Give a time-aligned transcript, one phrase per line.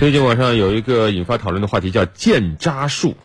[0.00, 3.16] 最近网上有一个引发讨论的话题叫“鉴渣术”，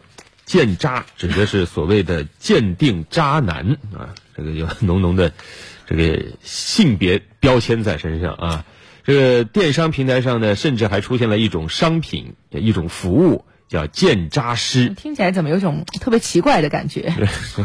[0.46, 5.34] 鉴渣指的是所谓的鉴定渣男啊，这个有 浓浓的
[5.88, 8.66] 这个性别标签在身上啊。
[9.04, 14.90] 这个电商平台上呢，甚至还出现了一种商品、一种服务，叫鉴渣师。
[14.90, 17.14] 听起来怎么有种特别奇怪的感觉？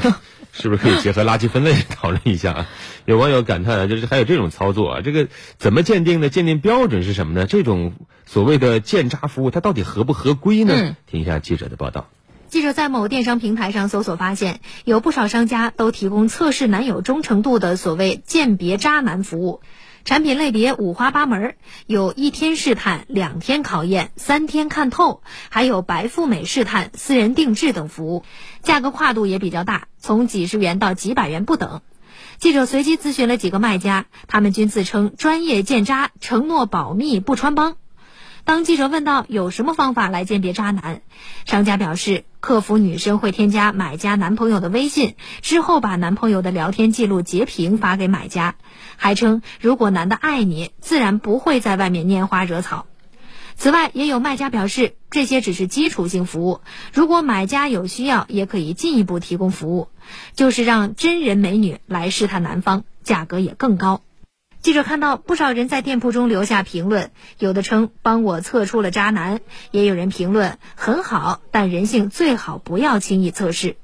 [0.53, 2.69] 是不是可以结合垃圾分类讨论一下啊？
[3.05, 5.29] 有网友感叹啊，就是还有这种操作啊，这个
[5.59, 6.31] 怎么鉴定的？
[6.31, 7.47] 鉴定标准是什么呢？
[7.47, 7.93] 这种
[8.27, 10.97] 所谓的鉴渣服务，它到底合不合规呢？
[11.07, 12.09] 听一下记者的报道。
[12.49, 19.61] 记者在某电商平台上搜索发现，有不少商家都提供测试男友忠诚度的所谓鉴别渣男服务。
[20.05, 21.57] 产品类别五花八门，
[21.87, 28.23] 有一天试探、两天考验、三天看透，还有白富美试探、私人定制等服务，
[28.63, 31.81] 价格跨度也比较大，从几十元到几百元不等。
[32.39, 37.77] 记者随机咨询了几个卖家，他们均自称专业鉴渣，承诺保密不穿帮。
[38.45, 41.01] 当记者问到有什么方法来鉴别渣男，
[41.47, 48.57] 商家表示，客服女生会添加买家男朋友的微信，之后把男朋友的聊天记录截屏发给买家，
[48.97, 52.85] 还称如果男的爱你，自然不会在外面拈花惹草。
[53.57, 56.61] 此外，也有卖家表示，这些只是基础性服务，
[56.93, 59.89] 如果买家有需要，也可以进一步提供服务，
[60.35, 64.03] 就是让真人美女来试探男方，价格也更高。
[64.65, 69.41] 记者看到不少人在店铺中留下评论，有的称帮我测出了渣男，
[69.71, 73.77] 也有人评论很好，但人性最好不要轻易测试。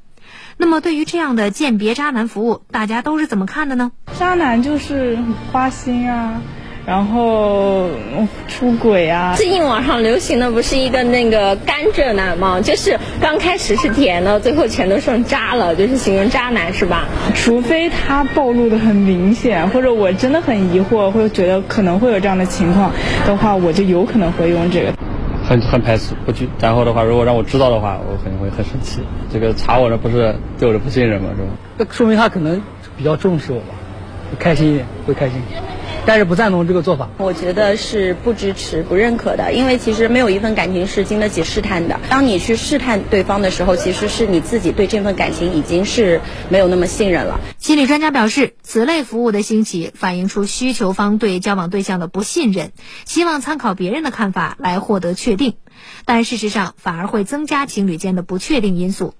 [0.56, 3.92] 那么对于这样的鉴别渣男服务，大家都是怎么看的呢？
[4.18, 5.18] 渣男就是
[5.52, 6.40] 花心啊。
[6.90, 7.88] 然后
[8.48, 9.36] 出轨啊！
[9.36, 12.60] 最近网上流行的不是一个那个甘蔗男吗？
[12.60, 17.06] 就是刚开始是甜的，最后全都剩渣了，就是形容渣男是吧？
[17.32, 22.90] 除非他暴露的很明显，或者我真的很疑惑，或者觉得可能会有这样的情况
[23.24, 24.92] 的话，我就有可能会用这个。
[25.48, 29.00] 很很排斥不去，然后的话，如果让我知道的话，我肯定会很生气。
[29.32, 31.28] 这个查我的不是对我的不信任吗？
[31.36, 31.48] 是吧？
[31.78, 32.60] 那说明他可能
[32.98, 33.76] 比较重视我吧，
[34.40, 35.40] 开心一点，会开心。
[36.06, 39.52] 但是不赞同这个做法，我觉得是不支持、不认可的。
[39.52, 42.00] 因为其实没有一份感情是经得起试探的。
[42.08, 47.38] 当你去试探对方的时候，其实是你自己对这份感情已经是没有那么信任了。
[47.58, 52.72] 心理专家表示，此类服务的兴起反映出需求方对交往对象的不信任，
[53.04, 55.54] 希望参考别人的看法来获得确定，
[56.06, 59.14] 但事实上反而会增加情侣间的不确定因素。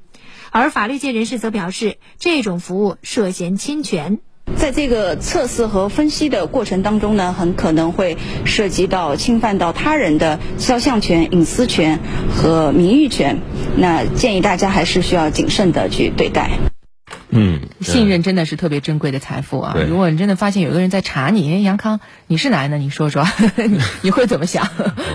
[0.51, 4.19] 而法律界人士则表示，这种服务涉嫌侵权。
[4.57, 11.99] 在这个测试和分析的过程当中呢，很可能会涉及到侵犯到他人的肖像权、隐私权
[12.35, 13.39] 和名誉权。
[13.77, 16.51] 那建议大家还是需要谨慎的去对待。
[17.33, 19.77] 嗯，信任真的是特别珍贵的财富啊！
[19.89, 23.25] 如果你真的发现有个人在查你，杨康，你是男的，你说说，
[24.03, 24.69] 你会怎么想？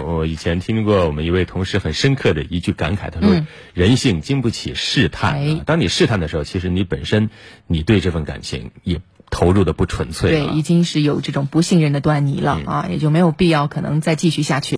[0.06, 5.60] 我以前听过我们一位同事很深刻的一句感慨，他说：“人性经不起试探。
[5.66, 7.30] 当你试探的时候，其实你本身
[7.68, 14.74] 你对这份感情也。”投入的不纯粹，对，已经是有这种不信任的端倪了啊，也就没有必要可能再继续下去。